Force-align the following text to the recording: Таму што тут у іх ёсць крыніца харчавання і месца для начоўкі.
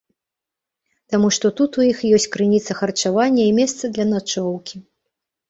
Таму 1.13 1.29
што 1.37 1.51
тут 1.59 1.77
у 1.81 1.85
іх 1.89 1.99
ёсць 2.19 2.25
крыніца 2.37 2.71
харчавання 2.81 3.43
і 3.51 3.53
месца 3.61 3.93
для 3.95 4.09
начоўкі. 4.17 4.75